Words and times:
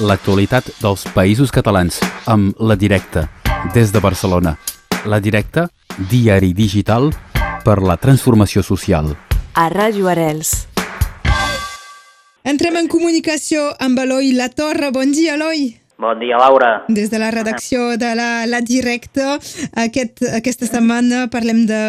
l'actualitat 0.00 0.68
dels 0.82 1.06
països 1.14 1.52
catalans 1.52 2.00
amb 2.28 2.56
La 2.60 2.76
Directa, 2.76 3.26
des 3.74 3.92
de 3.92 4.00
Barcelona. 4.00 4.56
La 5.06 5.20
Directa, 5.20 5.68
diari 6.10 6.52
digital 6.52 7.12
per 7.64 7.80
la 7.82 7.96
transformació 7.96 8.62
social. 8.62 9.14
A 9.54 9.68
Ràdio 9.72 10.10
Arels. 10.12 10.66
Entrem 12.44 12.76
en 12.78 12.86
comunicació 12.92 13.72
amb 13.80 13.98
Eloi 14.04 14.32
La 14.36 14.50
Torre. 14.50 14.92
Bon 14.92 15.10
dia, 15.10 15.34
Eloi. 15.34 15.85
Bon 15.98 16.18
dia, 16.20 16.36
Laura. 16.36 16.84
Des 16.88 17.08
de 17.10 17.18
la 17.18 17.30
redacció 17.32 17.96
de 17.96 18.10
la, 18.18 18.44
la 18.44 18.60
Directa, 18.60 19.38
aquest, 19.80 20.20
aquesta 20.36 20.68
setmana 20.68 21.22
parlem 21.32 21.62
de, 21.70 21.80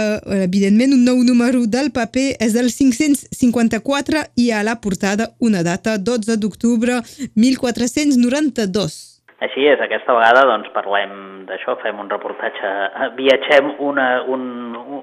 evidentment, 0.46 0.96
un 0.96 1.04
nou 1.04 1.20
número 1.28 1.66
del 1.68 1.92
paper, 1.92 2.30
és 2.40 2.56
el 2.56 2.72
554 2.72 4.24
i 4.40 4.48
a 4.56 4.64
la 4.64 4.78
portada 4.80 5.34
una 5.44 5.60
data, 5.68 5.98
12 6.00 6.40
d'octubre 6.40 7.02
1492. 7.36 8.98
Així 9.44 9.68
és, 9.68 9.84
aquesta 9.84 10.16
vegada 10.16 10.48
doncs, 10.50 10.72
parlem 10.72 11.44
d'això, 11.52 11.76
fem 11.84 12.00
un 12.00 12.08
reportatge, 12.10 12.72
viatgem 13.20 13.76
una, 13.92 14.10
un, 14.24 14.48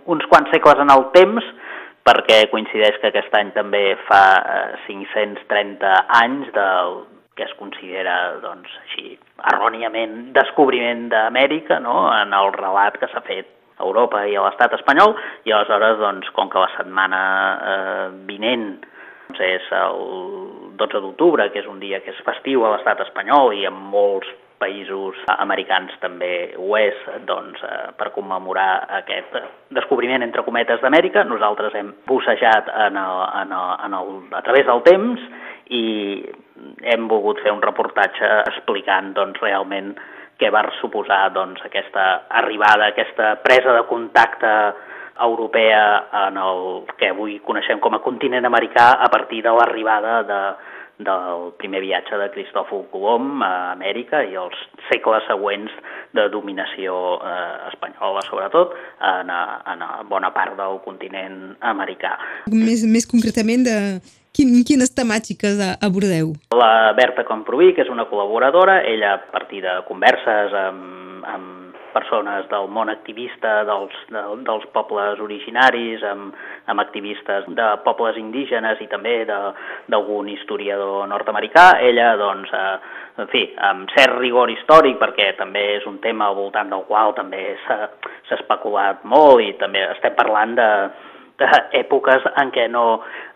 uns 0.09 0.25
quants 0.33 0.49
segles 0.51 0.81
en 0.81 0.91
el 0.97 1.11
temps, 1.13 1.45
perquè 2.09 2.47
coincideix 2.49 2.97
que 3.03 3.13
aquest 3.13 3.37
any 3.37 3.53
també 3.53 3.99
fa 4.09 4.25
530 4.89 5.93
eh, 5.93 6.01
anys 6.25 6.49
del, 6.57 7.05
que 7.35 7.45
es 7.45 7.55
considera, 7.59 8.39
doncs, 8.43 8.71
així, 8.85 9.19
erròniament 9.53 10.33
descobriment 10.37 11.09
d'Amèrica, 11.13 11.81
no?, 11.83 12.07
en 12.15 12.35
el 12.37 12.53
relat 12.55 12.99
que 13.01 13.11
s'ha 13.11 13.25
fet 13.27 13.51
a 13.79 13.83
Europa 13.83 14.23
i 14.31 14.37
a 14.39 14.45
l'estat 14.47 14.77
espanyol, 14.79 15.17
i 15.45 15.53
aleshores, 15.53 15.99
doncs, 15.99 16.31
com 16.37 16.51
que 16.53 16.63
la 16.63 16.71
setmana 16.77 17.23
eh, 17.73 18.09
vinent 18.31 18.69
doncs 19.25 19.41
és 19.41 19.69
el 19.73 20.01
12 20.79 21.01
d'octubre, 21.01 21.49
que 21.51 21.63
és 21.63 21.67
un 21.67 21.81
dia 21.81 22.01
que 22.05 22.13
és 22.13 22.25
festiu 22.27 22.65
a 22.65 22.75
l'estat 22.75 23.01
espanyol 23.07 23.55
i 23.57 23.65
en 23.67 23.75
molts 23.75 24.29
països 24.63 25.19
americans 25.35 25.93
també 26.01 26.55
ho 26.57 26.77
és, 26.79 26.95
doncs, 27.27 27.61
eh, 27.67 27.91
per 27.99 28.13
commemorar 28.15 28.87
aquest 29.01 29.35
descobriment, 29.75 30.23
entre 30.23 30.45
cometes, 30.47 30.81
d'Amèrica. 30.81 31.25
Nosaltres 31.25 31.75
hem 31.75 31.93
bussejat 32.07 32.71
en 32.87 32.97
el, 33.01 33.21
en 33.43 33.53
el, 33.53 33.69
en 33.89 33.99
el, 33.99 34.15
a 34.33 34.43
través 34.47 34.67
del 34.67 34.85
temps 34.87 35.21
i 35.75 35.85
hem 36.83 37.09
volgut 37.09 37.41
fer 37.45 37.53
un 37.53 37.63
reportatge 37.63 38.31
explicant 38.51 39.13
doncs, 39.17 39.41
realment 39.43 39.95
què 40.41 40.51
va 40.51 40.65
suposar 40.81 41.29
doncs, 41.35 41.63
aquesta 41.67 42.05
arribada, 42.43 42.91
aquesta 42.91 43.37
presa 43.45 43.77
de 43.77 43.85
contacte 43.91 44.51
europea 45.25 45.83
en 46.27 46.39
el 46.43 46.63
que 46.99 47.13
avui 47.13 47.39
coneixem 47.47 47.79
com 47.81 47.95
a 47.95 48.03
continent 48.03 48.47
americà 48.49 48.91
a 48.99 49.09
partir 49.13 49.45
de 49.47 49.53
l'arribada 49.55 50.23
de, 50.27 50.41
del 51.07 51.53
primer 51.59 51.81
viatge 51.83 52.19
de 52.19 52.31
Cristòfol 52.35 52.87
Colom 52.91 53.43
a 53.43 53.73
Amèrica 53.73 54.25
i 54.27 54.35
els 54.39 54.59
segles 54.91 55.27
següents 55.31 55.73
de 56.15 56.29
dominació 56.33 56.97
eh, 57.21 57.71
espanyola, 57.73 58.25
sobretot, 58.29 58.75
en, 59.03 59.31
a, 59.31 59.41
en 59.75 59.83
a 59.83 59.91
bona 60.09 60.31
part 60.35 60.57
del 60.59 60.81
continent 60.85 61.57
americà. 61.75 62.17
Més, 62.53 62.87
més 62.87 63.09
concretament, 63.11 63.67
de 63.67 63.79
Quin, 64.35 64.51
quines 64.67 64.91
temàtiques 64.91 65.61
abordeu? 65.79 66.33
La 66.59 66.91
Berta 66.99 67.23
Comproví, 67.23 67.69
que 67.71 67.85
és 67.85 67.91
una 67.93 68.09
col·laboradora, 68.11 68.81
ella 68.83 69.13
a 69.15 69.21
partir 69.31 69.61
de 69.63 69.77
converses 69.87 70.57
amb, 70.59 71.23
amb 71.31 71.74
persones 71.95 72.49
del 72.51 72.67
món 72.75 72.91
activista 72.93 73.63
dels, 73.69 73.95
de, 74.13 74.23
dels 74.47 74.67
pobles 74.75 75.23
originaris, 75.23 76.03
amb, 76.11 76.35
amb 76.71 76.83
activistes 76.83 77.47
de 77.55 77.69
pobles 77.87 78.19
indígenes 78.21 78.83
i 78.83 78.91
també 78.91 79.15
d'algun 79.29 80.29
historiador 80.33 81.09
nord-americà. 81.09 81.71
Ella, 81.87 82.11
doncs, 82.21 82.53
eh, 82.53 82.77
en 83.23 83.31
fi, 83.31 83.47
amb 83.71 83.91
cert 83.95 84.19
rigor 84.19 84.51
històric, 84.51 84.99
perquè 85.01 85.33
també 85.39 85.65
és 85.79 85.87
un 85.87 86.01
tema 86.03 86.29
al 86.29 86.39
voltant 86.39 86.71
del 86.75 86.85
qual 86.91 87.15
també 87.15 87.47
s'ha 87.65 87.91
especulat 88.41 89.05
molt 89.07 89.43
i 89.45 89.53
també 89.61 89.87
estem 89.95 90.17
parlant 90.19 90.59
de, 90.59 90.71
d'èpoques 91.41 92.27
en 92.41 92.51
què 92.55 92.67
no, 92.71 92.85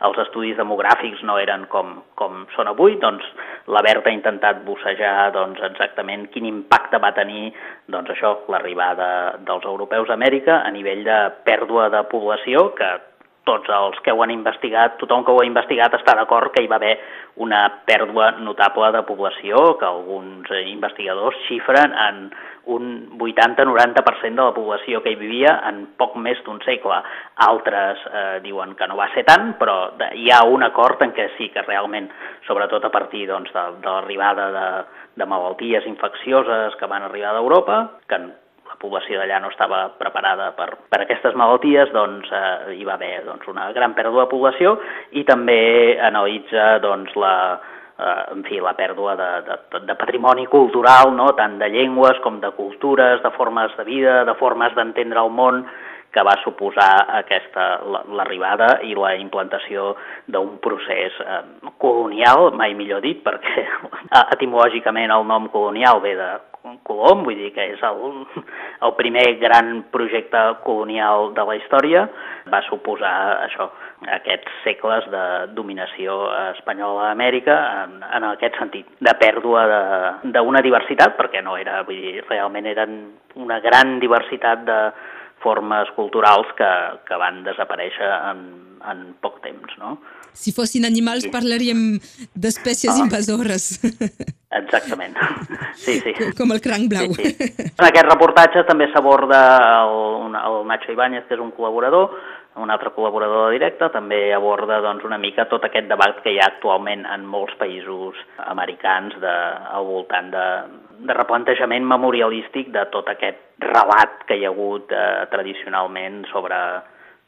els 0.07 0.19
estudis 0.23 0.57
demogràfics 0.59 1.25
no 1.27 1.39
eren 1.43 1.67
com, 1.73 1.97
com 2.19 2.45
són 2.55 2.71
avui, 2.71 2.97
doncs 3.03 3.27
la 3.75 3.83
Berta 3.85 4.11
ha 4.11 4.17
intentat 4.17 4.63
bussejar 4.67 5.33
doncs, 5.35 5.61
exactament 5.71 6.29
quin 6.33 6.47
impacte 6.49 7.01
va 7.03 7.13
tenir 7.17 7.53
doncs, 7.91 8.15
això 8.15 8.37
l'arribada 8.53 9.39
dels 9.47 9.67
europeus 9.67 10.11
a 10.11 10.19
Amèrica 10.19 10.63
a 10.63 10.73
nivell 10.75 11.05
de 11.07 11.19
pèrdua 11.49 11.89
de 11.95 12.05
població, 12.13 12.69
que 12.79 12.91
tots 13.49 13.73
els 13.73 13.97
que 14.05 14.13
ho 14.13 14.21
han 14.23 14.35
investigat, 14.35 14.99
tothom 15.01 15.25
que 15.25 15.33
ho 15.33 15.41
ha 15.41 15.49
investigat 15.49 15.97
està 15.97 16.15
d'acord 16.19 16.53
que 16.53 16.63
hi 16.63 16.69
va 16.69 16.77
haver 16.77 16.99
una 17.41 17.63
pèrdua 17.89 18.35
notable 18.43 18.91
de 18.93 19.03
població, 19.09 19.79
que 19.81 19.89
alguns 19.89 20.53
investigadors 20.67 21.39
xifren 21.49 21.95
en 21.97 22.25
un 22.69 22.89
80-90% 23.17 24.37
de 24.37 24.45
la 24.45 24.53
població 24.53 25.01
que 25.03 25.15
hi 25.15 25.21
vivia 25.21 25.55
en 25.71 25.87
poc 26.01 26.19
més 26.21 26.41
d'un 26.45 26.61
segle. 26.67 26.99
Altres 27.47 28.03
eh, 28.11 28.25
diuen 28.45 28.75
que 28.77 28.89
no 28.91 28.99
va 28.99 29.09
ser 29.15 29.25
tant, 29.29 29.55
però 29.61 29.79
hi 30.13 30.29
ha 30.35 30.43
un 30.45 30.67
acord 30.67 31.01
en 31.07 31.15
què 31.17 31.31
sí 31.39 31.49
que 31.55 31.65
realment, 31.65 32.11
sobretot 32.47 32.85
a 32.85 32.93
partir 32.93 33.25
doncs, 33.31 33.55
de, 33.55 33.65
de 33.81 33.89
l'arribada 33.89 34.51
de, 34.59 34.67
de 35.23 35.31
malalties 35.31 35.89
infeccioses 35.89 36.77
que 36.77 36.91
van 36.91 37.09
arribar 37.09 37.33
d'Europa, 37.39 37.81
que 38.11 38.21
població 38.81 39.21
d'allà 39.21 39.41
no 39.43 39.51
estava 39.53 39.85
preparada 40.01 40.53
per, 40.57 40.71
per 40.91 41.03
aquestes 41.03 41.35
malalties, 41.39 41.91
doncs 41.95 42.31
eh, 42.33 42.77
hi 42.79 42.87
va 42.87 42.97
haver 42.99 43.25
doncs, 43.27 43.49
una 43.51 43.71
gran 43.77 43.97
pèrdua 43.99 44.27
de 44.27 44.33
població 44.33 44.77
i 45.19 45.25
també 45.29 45.99
analitza 46.05 46.79
doncs, 46.85 47.15
la, 47.19 47.35
eh, 47.99 48.23
en 48.35 48.45
fi, 48.47 48.61
la 48.63 48.75
pèrdua 48.79 49.17
de, 49.19 49.29
de, 49.49 49.83
de 49.91 49.99
patrimoni 49.99 50.47
cultural, 50.47 51.13
no? 51.17 51.33
tant 51.39 51.59
de 51.61 51.71
llengües 51.75 52.23
com 52.25 52.41
de 52.41 52.53
cultures, 52.57 53.23
de 53.23 53.35
formes 53.37 53.75
de 53.79 53.87
vida, 53.89 54.23
de 54.29 54.37
formes 54.41 54.75
d'entendre 54.79 55.25
el 55.27 55.35
món, 55.35 55.65
que 56.15 56.25
va 56.25 56.37
suposar 56.43 56.91
aquesta 57.21 57.67
l'arribada 57.87 58.79
i 58.89 58.95
la 58.97 59.15
implantació 59.21 59.93
d'un 60.27 60.57
procés 60.65 61.17
eh, 61.25 61.41
colonial, 61.83 62.53
mai 62.57 62.75
millor 62.79 63.05
dit, 63.05 63.21
perquè 63.25 63.67
etimològicament 64.37 65.13
el 65.15 65.27
nom 65.29 65.51
colonial 65.53 66.01
ve 66.05 66.15
de 66.19 66.31
Colom, 66.85 67.23
vull 67.25 67.37
dir 67.39 67.51
que 67.55 67.65
és 67.73 67.83
el, 67.87 68.01
el 68.87 68.95
primer 68.99 69.25
gran 69.41 69.85
projecte 69.95 70.41
colonial 70.65 71.31
de 71.37 71.45
la 71.49 71.57
història, 71.57 72.05
va 72.53 72.61
suposar 72.67 73.13
això, 73.45 73.69
aquests 74.19 74.59
segles 74.65 75.07
de 75.13 75.25
dominació 75.57 76.19
espanyola 76.57 77.07
a 77.07 77.13
Amèrica 77.15 77.57
en, 77.85 78.01
en 78.03 78.27
aquest 78.33 78.59
sentit, 78.61 78.91
de 79.01 79.15
pèrdua 79.21 79.65
d'una 80.25 80.65
diversitat, 80.65 81.17
perquè 81.21 81.43
no 81.47 81.57
era, 81.61 81.83
vull 81.89 82.01
dir, 82.03 82.27
realment 82.29 82.69
eren 82.75 82.99
una 83.39 83.61
gran 83.65 83.97
diversitat 84.03 84.67
de 84.69 84.81
formes 85.43 85.91
culturals 85.97 86.49
que, 86.59 86.71
que 87.09 87.19
van 87.21 87.43
desaparèixer 87.47 88.09
en, 88.31 88.47
en 88.87 89.05
poc 89.23 89.41
temps, 89.45 89.75
no? 89.81 89.99
Si 90.39 90.53
fossin 90.55 90.87
animals 90.87 91.27
sí. 91.27 91.33
parlaríem 91.35 91.99
d'espècies 92.39 92.95
ah. 92.95 93.05
invasores. 93.05 93.69
Exactament, 94.59 95.17
sí, 95.85 95.99
sí. 96.05 96.15
Com 96.39 96.55
el 96.55 96.63
cranc 96.65 96.89
blau. 96.93 97.13
Sí, 97.17 97.33
sí. 97.35 97.69
En 97.75 97.87
aquest 97.89 98.09
reportatge 98.09 98.65
també 98.69 98.89
s'aborda 98.93 99.41
el, 99.83 100.37
el 100.39 100.61
Nacho 100.71 100.93
Ibáñez, 100.95 101.27
que 101.29 101.37
és 101.37 101.43
un 101.43 101.51
col·laborador, 101.57 102.15
un 102.59 102.71
altre 102.75 102.91
col·laborador 102.95 103.53
directe, 103.55 103.89
també 103.95 104.33
aborda 104.35 104.81
doncs, 104.83 105.05
una 105.07 105.19
mica 105.21 105.47
tot 105.51 105.65
aquest 105.67 105.89
debat 105.91 106.23
que 106.25 106.33
hi 106.35 106.41
ha 106.41 106.49
actualment 106.53 107.05
en 107.07 107.27
molts 107.27 107.55
països 107.61 108.19
americans 108.47 109.15
de, 109.23 109.35
al 109.79 109.87
voltant 109.87 110.33
de, 110.35 110.47
de 111.07 111.19
replantejament 111.19 111.87
memorialístic 111.87 112.73
de 112.75 112.87
tot 112.95 113.11
aquest 113.13 113.48
relat 113.63 114.25
que 114.29 114.39
hi 114.39 114.47
ha 114.47 114.53
hagut 114.53 114.93
eh, 114.95 115.27
tradicionalment 115.33 116.25
sobre, 116.33 116.59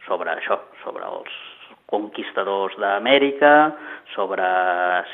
sobre 0.06 0.34
això, 0.36 0.60
sobre 0.84 1.06
els 1.06 1.38
conquistadors 1.90 2.76
d'Amèrica, 2.78 3.52
sobre 4.14 4.46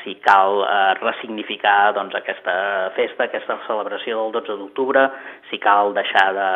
si 0.03 0.15
cal 0.25 0.61
eh, 0.61 0.93
ressignificar 1.01 1.93
doncs, 1.97 2.15
aquesta 2.19 2.57
festa, 2.97 3.25
aquesta 3.25 3.57
celebració 3.65 4.21
del 4.21 4.37
12 4.37 4.59
d'octubre, 4.61 5.07
si 5.49 5.59
cal 5.63 5.95
deixar 5.97 6.27
de, 6.37 6.51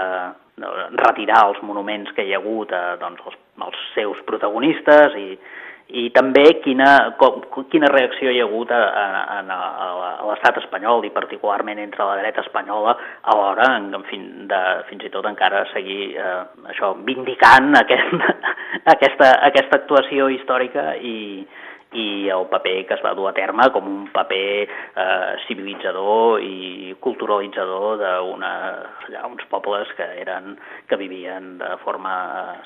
de 0.62 0.75
retirar 1.01 1.47
els 1.50 1.62
monuments 1.65 2.13
que 2.15 2.27
hi 2.27 2.35
ha 2.35 2.41
hagut 2.41 2.74
a 2.77 2.83
doncs, 3.01 3.25
els, 3.25 3.41
els 3.68 3.83
seus 3.95 4.21
protagonistes 4.30 5.18
i, 5.18 5.27
i 5.93 6.09
també 6.15 6.43
quina, 6.63 7.15
com, 7.19 7.41
quina 7.71 7.89
reacció 7.91 8.31
hi 8.31 8.39
ha 8.41 8.47
hagut 8.47 8.71
a, 8.75 8.81
a, 8.81 9.39
a, 9.41 9.57
a 10.11 10.27
l'estat 10.29 10.59
espanyol 10.63 11.05
i 11.07 11.13
particularment 11.15 11.81
entre 11.83 12.07
la 12.07 12.19
dreta 12.21 12.43
espanyola 12.45 12.95
a 13.21 13.35
l'hora, 13.38 13.67
en, 13.79 13.89
en 13.97 14.05
fin, 14.09 14.27
de 14.51 14.61
fins 14.89 15.07
i 15.07 15.11
tot 15.13 15.27
encara 15.29 15.65
seguir 15.73 16.13
eh, 16.15 16.38
això, 16.73 16.93
vindicant 17.07 17.75
aquest, 17.81 18.15
aquesta, 18.95 19.33
aquesta 19.49 19.81
actuació 19.81 20.29
històrica 20.33 20.93
i, 20.97 21.17
i 21.91 22.29
el 22.31 22.45
paper 22.47 22.85
que 22.88 22.95
es 22.95 23.03
va 23.03 23.13
dur 23.17 23.27
a 23.29 23.33
terme 23.35 23.67
com 23.75 23.88
un 23.88 24.05
paper 24.13 24.45
eh, 24.63 25.33
civilitzador 25.47 26.39
i 26.43 26.95
culturalitzador 27.03 27.99
d'una 27.99 28.51
uns 29.27 29.43
pobles 29.51 29.91
que 29.97 30.07
eren 30.21 30.55
que 30.88 30.97
vivien 30.99 31.57
de 31.59 31.75
forma 31.83 32.13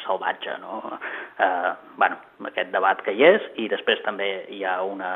salvatge, 0.05 0.57
no? 0.61 0.99
Eh, 1.39 1.73
bueno, 1.97 2.17
aquest 2.51 2.71
debat 2.73 3.01
que 3.05 3.15
hi 3.15 3.25
és 3.25 3.49
i 3.61 3.67
després 3.71 4.01
també 4.05 4.29
hi 4.53 4.63
ha 4.63 4.77
una 4.85 5.11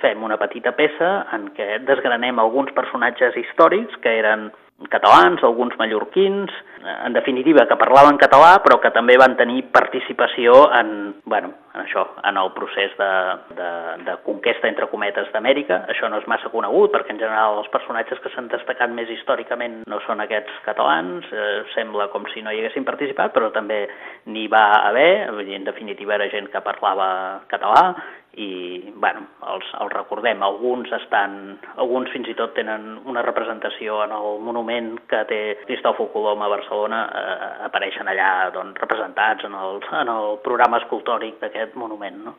fem 0.00 0.24
una 0.24 0.40
petita 0.40 0.72
peça 0.76 1.12
en 1.36 1.50
què 1.56 1.82
desgranem 1.86 2.40
alguns 2.40 2.72
personatges 2.76 3.36
històrics 3.36 4.00
que 4.02 4.16
eren 4.22 4.50
catalans, 4.90 5.42
alguns 5.44 5.76
mallorquins, 5.78 6.52
en 6.82 7.12
definitiva, 7.14 7.66
que 7.70 7.78
parlaven 7.78 8.18
català, 8.18 8.56
però 8.64 8.80
que 8.82 8.90
també 8.94 9.14
van 9.20 9.36
tenir 9.38 9.68
participació 9.74 10.64
en, 10.74 11.12
bueno, 11.24 11.52
en 11.74 11.84
això, 11.84 12.02
en 12.26 12.38
el 12.40 12.50
procés 12.56 12.92
de, 12.98 13.10
de, 13.56 13.68
de 14.08 14.16
conquesta, 14.26 14.68
entre 14.68 14.88
cometes, 14.90 15.30
d'Amèrica. 15.32 15.82
Això 15.92 16.10
no 16.10 16.18
és 16.20 16.26
massa 16.30 16.50
conegut, 16.52 16.90
perquè 16.92 17.14
en 17.14 17.20
general 17.22 17.60
els 17.60 17.70
personatges 17.72 18.20
que 18.22 18.32
s'han 18.34 18.50
destacat 18.52 18.90
més 18.92 19.10
històricament 19.14 19.82
no 19.88 20.00
són 20.06 20.24
aquests 20.24 20.58
catalans, 20.66 21.28
eh, 21.30 21.62
sembla 21.76 22.10
com 22.12 22.26
si 22.32 22.42
no 22.42 22.52
hi 22.52 22.60
haguessin 22.62 22.88
participat, 22.88 23.32
però 23.36 23.52
també 23.54 23.84
n'hi 24.26 24.48
va 24.52 24.66
haver, 24.88 25.28
en 25.42 25.68
definitiva 25.68 26.18
era 26.18 26.30
gent 26.32 26.50
que 26.50 26.64
parlava 26.66 27.08
català, 27.52 27.92
i 28.40 28.92
bueno, 28.96 29.26
els, 29.52 29.66
els 29.80 29.92
recordem, 29.92 30.42
alguns 30.42 30.92
estan, 30.96 31.58
alguns 31.76 32.12
fins 32.14 32.30
i 32.32 32.36
tot 32.38 32.54
tenen 32.56 32.94
una 33.08 33.24
representació 33.26 34.00
en 34.06 34.14
el 34.16 34.38
monument 34.44 34.94
que 35.10 35.24
té 35.28 35.40
Cristòfol 35.66 36.08
Colom 36.14 36.44
a 36.44 36.52
Barcelona, 36.52 37.02
eh, 37.08 37.50
apareixen 37.68 38.08
allà 38.08 38.30
doncs, 38.54 38.80
representats 38.80 39.44
en 39.48 39.58
el, 39.58 39.82
en 40.00 40.14
el 40.14 40.38
programa 40.46 40.80
escultòric 40.80 41.42
d'aquest 41.42 41.76
monument, 41.76 42.22
no? 42.30 42.36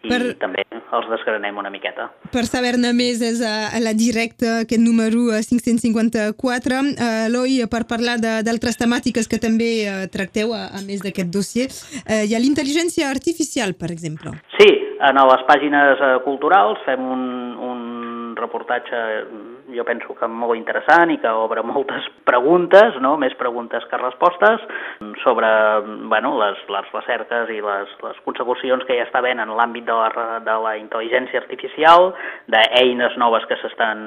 i 0.00 0.08
per, 0.08 0.20
també 0.40 0.62
els 0.72 1.08
desgranem 1.12 1.58
una 1.60 1.70
miqueta. 1.72 2.06
Per 2.32 2.44
saber-ne 2.48 2.92
més 2.96 3.20
és 3.24 3.42
a, 3.44 3.68
a 3.68 3.80
la 3.82 3.92
directa, 3.96 4.60
aquest 4.64 4.80
número 4.80 5.28
554. 5.44 6.80
Uh, 6.80 7.08
Eloi, 7.28 7.58
per 7.70 7.84
parlar 7.90 8.16
d'altres 8.22 8.80
temàtiques 8.80 9.28
que 9.28 9.40
també 9.42 9.70
uh, 9.84 10.06
tracteu 10.12 10.54
a, 10.56 10.66
a 10.72 10.80
més 10.86 11.04
d'aquest 11.04 11.32
dossier, 11.32 11.68
uh, 11.68 12.22
hi 12.24 12.32
ha 12.34 12.40
l'intel·ligència 12.40 13.10
artificial, 13.12 13.76
per 13.76 13.92
exemple. 13.92 14.32
Sí, 14.56 14.70
en 15.08 15.22
les 15.30 15.46
pàgines 15.48 16.02
uh, 16.04 16.18
culturals 16.26 16.82
fem 16.84 17.06
un, 17.14 17.24
un 17.70 17.80
reportatge 18.40 19.00
jo 19.74 19.84
penso 19.86 20.14
que 20.18 20.26
molt 20.26 20.58
interessant 20.58 21.12
i 21.12 21.18
que 21.22 21.30
obre 21.30 21.62
moltes 21.66 22.06
preguntes, 22.30 22.98
no? 23.04 23.16
més 23.20 23.34
preguntes 23.38 23.84
que 23.90 24.00
respostes, 24.00 24.64
sobre 25.22 25.48
bueno, 26.10 26.34
les, 26.40 26.58
les 26.72 26.90
recerques 26.94 27.52
i 27.54 27.60
les, 27.64 27.94
les 28.04 28.20
consecucions 28.26 28.84
que 28.86 28.96
hi 28.96 29.04
està 29.04 29.22
havent 29.22 29.42
en 29.44 29.54
l'àmbit 29.56 29.86
de, 29.86 29.96
la, 29.96 30.40
de 30.46 30.56
la 30.64 30.76
intel·ligència 30.80 31.42
artificial, 31.42 32.12
d'eines 32.50 33.16
noves 33.20 33.46
que 33.50 33.58
s'estan 33.62 34.06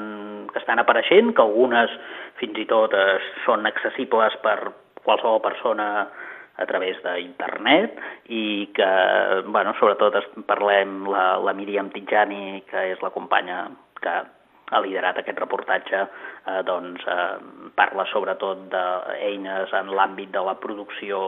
que 0.54 0.62
estan 0.62 0.80
apareixent, 0.80 1.34
que 1.34 1.42
algunes 1.42 1.92
fins 2.38 2.60
i 2.62 2.68
tot 2.69 2.94
eh, 2.94 3.18
són 3.46 3.66
accessibles 3.66 4.36
per 4.44 4.57
qualsevol 5.04 5.42
persona 5.42 5.88
a 6.62 6.66
través 6.70 7.00
d'internet 7.02 7.98
i 8.30 8.70
que, 8.76 8.92
bueno, 9.48 9.74
sobretot 9.80 10.20
parlem 10.50 11.04
la, 11.10 11.26
la 11.42 11.54
Míriam 11.58 11.90
Tijani, 11.94 12.62
que 12.70 12.92
és 12.94 13.02
la 13.02 13.14
companya 13.16 13.66
que 14.04 14.16
ha 14.74 14.82
liderat 14.82 15.20
aquest 15.20 15.40
reportatge, 15.42 16.02
eh, 16.48 16.62
doncs, 16.66 17.04
eh, 17.06 17.72
parla 17.78 18.06
sobretot 18.12 18.68
d'eines 18.74 19.74
en 19.80 19.92
l'àmbit 19.98 20.32
de 20.34 20.42
la 20.46 20.56
producció 20.60 21.20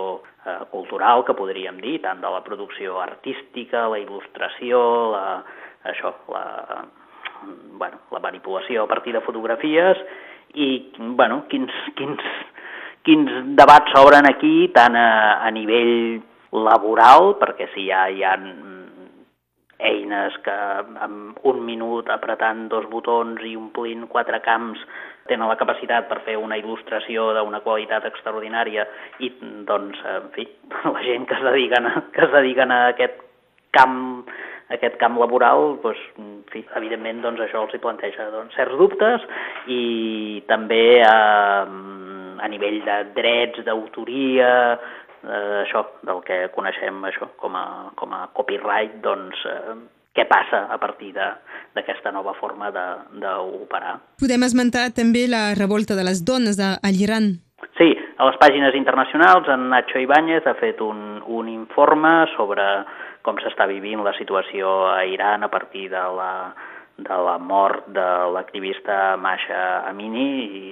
eh, 0.46 0.60
cultural, 0.72 1.26
que 1.26 1.38
podríem 1.38 1.82
dir, 1.82 2.00
tant 2.06 2.22
de 2.22 2.32
la 2.32 2.44
producció 2.46 3.00
artística, 3.02 3.88
la 3.92 4.02
il·lustració, 4.02 4.82
la, 5.14 5.26
això, 5.92 6.14
la, 6.34 6.46
bueno, 7.78 8.02
la 8.12 8.24
manipulació 8.24 8.84
a 8.84 8.88
partir 8.88 9.14
de 9.14 9.22
fotografies 9.26 10.00
i 10.56 10.70
bueno, 10.98 11.44
quins, 11.52 11.74
quins, 12.00 12.24
quins 13.06 13.32
debats 13.58 13.94
s'obren 13.94 14.28
aquí 14.30 14.70
tant 14.76 14.98
a, 14.98 15.42
a 15.46 15.52
nivell 15.54 16.22
laboral, 16.56 17.36
perquè 17.42 17.70
si 17.74 17.88
ja 17.90 18.08
hi 18.10 18.24
ha 18.24 18.36
eines 19.86 20.38
que 20.46 20.56
amb 21.04 21.42
un 21.44 21.60
minut 21.68 22.10
apretant 22.10 22.66
dos 22.72 22.88
botons 22.90 23.44
i 23.44 23.56
omplint 23.60 24.08
quatre 24.12 24.40
camps 24.46 24.80
tenen 25.28 25.50
la 25.50 25.58
capacitat 25.60 26.08
per 26.08 26.22
fer 26.26 26.38
una 26.38 26.58
il·lustració 26.58 27.32
d'una 27.36 27.62
qualitat 27.66 28.06
extraordinària 28.08 28.86
i, 29.20 29.32
doncs, 29.68 30.00
en 30.06 30.32
fi, 30.36 30.48
la 30.96 31.06
gent 31.06 31.28
que 31.30 31.38
es 31.38 31.46
dediquen 31.50 31.90
a, 31.90 31.96
que 32.14 32.28
es 32.28 32.36
dediquen 32.36 32.72
a 32.72 32.82
aquest 32.94 33.24
camp 33.76 34.28
aquest 34.74 34.96
camp 34.98 35.20
laboral, 35.22 35.76
doncs, 35.84 36.02
en 36.18 36.30
fi, 36.50 36.64
evidentment 36.80 37.20
doncs, 37.22 37.44
això 37.44 37.66
els 37.66 37.76
hi 37.76 37.82
planteja 37.84 38.32
doncs, 38.34 38.56
certs 38.58 38.80
dubtes 38.80 39.26
i 39.70 40.42
també 40.50 41.04
a, 41.06 41.18
a 42.42 42.48
nivell 42.52 42.82
de 42.86 42.98
drets, 43.16 43.64
d'autoria, 43.66 44.52
eh, 45.24 45.64
això, 45.64 45.86
del 46.06 46.22
que 46.26 46.46
coneixem 46.56 47.04
això 47.10 47.32
com 47.42 47.56
a, 47.56 47.66
com 47.96 48.14
a 48.14 48.26
copyright, 48.34 49.00
doncs 49.04 49.46
eh, 49.50 49.76
què 50.16 50.26
passa 50.30 50.66
a 50.72 50.78
partir 50.80 51.12
d'aquesta 51.16 52.12
nova 52.16 52.34
forma 52.40 52.72
d'operar. 52.72 53.98
Podem 54.22 54.46
esmentar 54.48 54.88
també 54.96 55.26
la 55.28 55.50
revolta 55.60 55.98
de 55.98 56.06
les 56.08 56.24
dones 56.24 56.60
a, 56.60 56.78
a 56.80 56.92
l'Iran. 56.94 57.34
Sí, 57.76 57.90
a 58.18 58.28
les 58.30 58.38
pàgines 58.40 58.76
internacionals 58.78 59.50
en 59.52 59.68
Nacho 59.74 60.00
Ibáñez 60.00 60.48
ha 60.48 60.56
fet 60.60 60.80
un, 60.80 61.20
un 61.28 61.50
informe 61.52 62.14
sobre 62.36 62.64
com 63.26 63.40
s'està 63.42 63.66
vivint 63.68 64.04
la 64.06 64.14
situació 64.16 64.86
a 64.94 65.02
Iran 65.10 65.44
a 65.44 65.50
partir 65.52 65.90
de 65.92 66.04
la, 66.16 66.54
de 66.98 67.18
la 67.28 67.38
mort 67.42 67.88
de 67.92 68.08
l'activista 68.36 69.18
Masha 69.18 69.82
Amini 69.90 70.30
i 70.46 70.64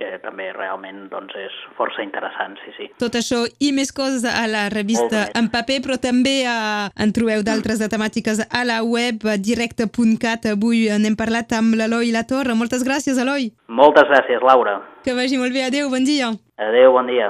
que 0.00 0.16
també 0.24 0.48
realment 0.56 1.04
doncs, 1.12 1.34
és 1.36 1.56
força 1.76 2.00
interessant, 2.04 2.56
sí, 2.64 2.72
sí. 2.78 2.88
Tot 3.00 3.18
això 3.20 3.42
i 3.60 3.70
més 3.76 3.92
coses 3.92 4.24
a 4.24 4.46
la 4.48 4.64
revista 4.72 5.26
en 5.36 5.50
paper, 5.52 5.80
però 5.84 5.98
també 6.00 6.38
a, 6.48 6.88
en 6.96 7.12
trobeu 7.16 7.44
d'altres 7.44 7.82
mm. 7.82 7.90
temàtiques 7.92 8.40
a 8.48 8.64
la 8.64 8.80
web 8.86 9.26
directe.cat. 9.44 10.48
Avui 10.54 10.86
n'hem 11.02 11.18
parlat 11.20 11.52
amb 11.58 11.76
l'Eloi 11.76 12.14
La 12.14 12.24
Torre. 12.24 12.56
Moltes 12.56 12.86
gràcies, 12.86 13.20
Eloi. 13.20 13.50
Moltes 13.68 14.08
gràcies, 14.08 14.40
Laura. 14.46 14.78
Que 15.04 15.12
vagi 15.16 15.36
molt 15.40 15.52
bé. 15.52 15.66
Adéu, 15.68 15.92
bon 15.92 16.08
dia. 16.08 16.32
Adéu, 16.56 16.96
bon 16.96 17.08
dia. 17.10 17.28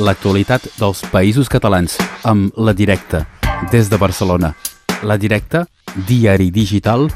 L'actualitat 0.00 0.70
dels 0.78 1.04
països 1.12 1.50
catalans 1.50 1.98
amb 2.24 2.56
La 2.56 2.72
Directa, 2.72 3.26
des 3.72 3.90
de 3.90 4.00
Barcelona. 4.00 4.54
La 5.04 5.18
Directa, 5.20 5.66
diari 6.08 6.48
digital 6.54 7.08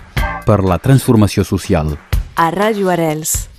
per 0.44 0.60
la 0.66 0.80
transformació 0.82 1.46
social. 1.48 1.94
A 2.36 2.50
Ràdio 2.50 2.90
Arels. 2.90 3.53